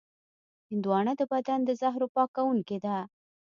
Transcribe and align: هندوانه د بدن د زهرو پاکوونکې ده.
هندوانه 0.69 1.13
د 1.17 1.21
بدن 1.31 1.59
د 1.65 1.69
زهرو 1.81 2.07
پاکوونکې 2.15 2.77
ده. 2.85 2.97